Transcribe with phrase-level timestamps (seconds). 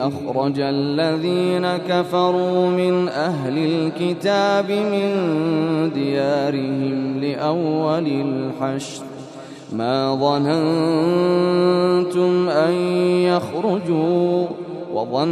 [0.00, 5.10] أخرج الذين كفروا من أهل الكتاب من
[5.94, 9.02] ديارهم لأول الحشر.
[9.72, 10.48] ما ظننتم
[12.48, 12.72] أن
[13.30, 14.46] يخرجوا
[14.94, 15.30] وظنوا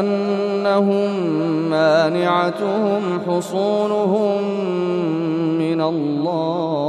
[0.00, 1.10] أنهم
[1.70, 4.42] مانعتهم حصونهم
[5.58, 6.88] من الله.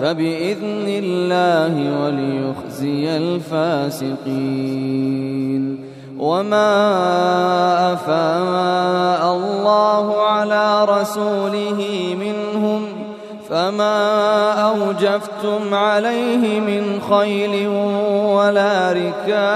[0.00, 4.80] فبإذن الله وليخزي الفاسقين.
[6.18, 6.72] وما
[7.92, 11.80] أفاء الله على رسوله
[12.20, 12.82] منهم
[13.48, 17.68] فما أوجفتم عليه من خيل
[18.36, 19.50] ولا ركاب.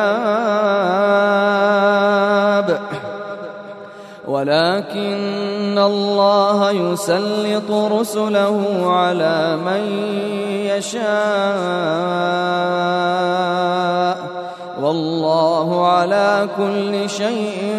[4.29, 9.83] ولكن الله يسلط رسله على من
[10.67, 11.05] يشاء.
[14.83, 17.77] والله على كل شيء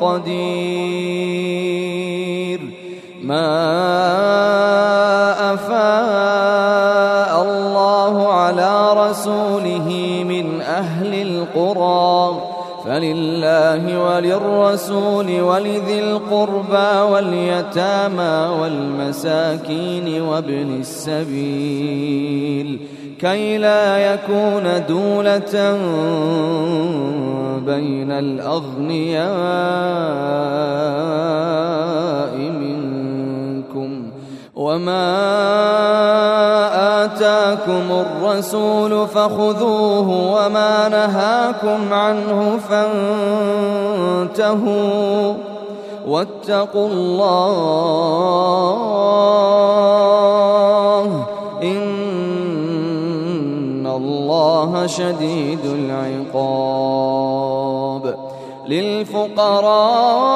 [0.00, 0.76] قدير.
[3.22, 4.15] ما
[12.96, 22.68] فلله وللرسول ولذي القربى واليتامى والمساكين وابن السبيل
[23.20, 25.72] كي لا يكون دولة
[27.66, 29.26] بين الأغنياء
[32.36, 34.10] منكم.
[34.56, 36.35] وما
[37.52, 42.58] آتاكم الرسول فخذوه وما نهاكم عنه
[44.28, 45.34] فانتهوا
[46.08, 48.06] واتقوا الله
[51.62, 51.86] إن
[53.86, 56.96] الله شديد العقاب
[58.68, 60.26] للفقراء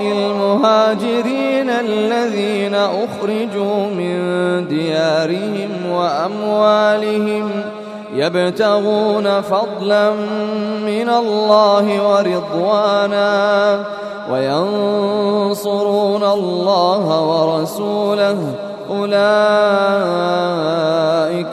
[0.00, 3.85] المهاجرين الذين أخرجوا
[5.26, 7.50] ديارهم وأموالهم
[8.14, 10.10] يبتغون فضلا
[10.86, 13.84] من الله ورضوانا
[14.32, 18.38] وينصرون الله ورسوله.
[18.90, 19.16] أولئك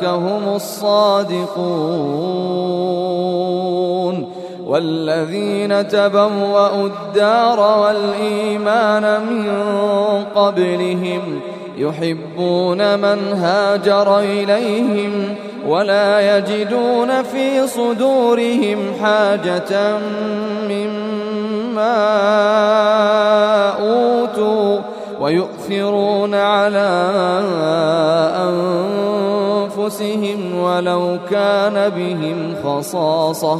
[0.04, 2.04] هم الصادقون.
[4.68, 9.48] والذين تبوأوا الدار والإيمان من
[10.36, 11.40] قبلهم
[11.78, 15.36] يحبون من هاجر إليهم
[15.68, 19.98] ولا يجدون في صدورهم حاجة
[20.70, 21.94] مما
[23.80, 24.80] أوتوا
[25.20, 27.10] ويؤثرون على
[29.78, 33.60] أنفسهم ولو كان بهم خصاصة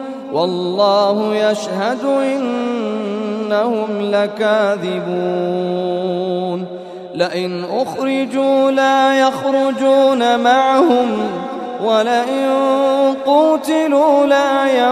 [0.33, 5.51] والله يشهد إنهم لكاذبون.
[7.15, 11.07] لئن أخرجوا لا يخرجون معهم
[11.85, 12.49] ولئن
[13.25, 14.87] قوتلوا لا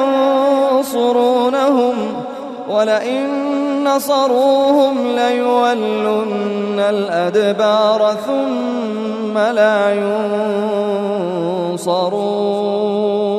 [0.77, 1.95] ينصرونهم
[2.69, 3.49] ولئن
[3.83, 9.93] نصروهم ليولن الأدبار ثم لا
[11.73, 13.38] ينصرون.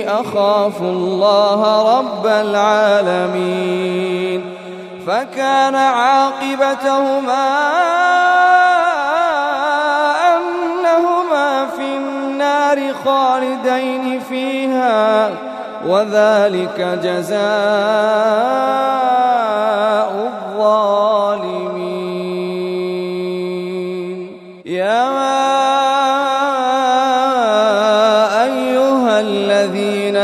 [0.10, 4.17] أخاف الله رب العالمين.
[5.08, 7.48] فكان عاقبتهما
[10.36, 15.30] أنهما في النار خالدين فيها
[15.86, 17.38] وذلك جزاء
[20.28, 20.98] الظالمين.
[24.66, 25.08] يا
[28.44, 30.18] أيها الذين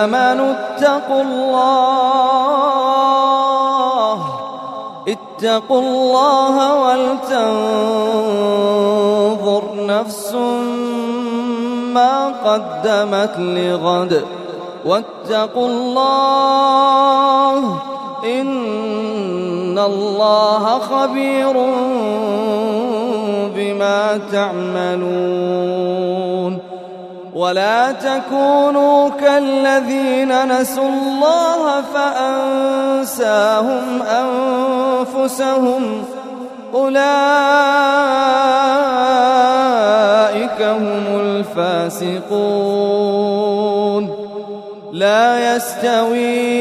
[0.00, 2.79] آمنوا اتقوا الله
[5.40, 6.54] اتقوا الله
[6.84, 7.32] ولتنظر
[9.74, 10.34] نفس
[11.94, 14.24] ما قدمت لغد.
[14.84, 17.62] واتقوا الله
[18.24, 21.56] إن الله خبير
[23.56, 26.19] بما تعملون.
[27.40, 36.04] ولا تكونوا كالذين نسوا الله فأنساهم أنفسهم
[36.74, 37.00] أولئك
[40.62, 42.30] هم الفاسقون
[44.92, 46.60] لا يستوي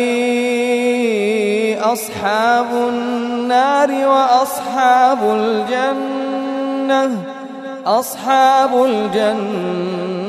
[1.79, 7.11] أصحاب النار وأصحاب الجنة
[7.85, 10.28] أصحاب الجنة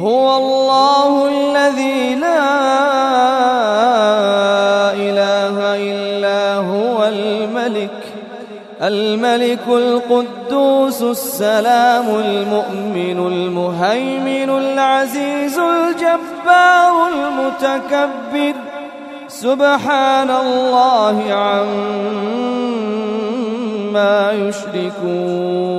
[0.00, 2.38] هو الله الذي لا
[4.94, 7.90] إله إلا هو الملك
[8.82, 18.54] الملك القدوس السلام المؤمن المهيمن العزيز الجبار المتكبر.
[19.28, 21.72] سبحان الله عما
[24.32, 25.78] يشركون.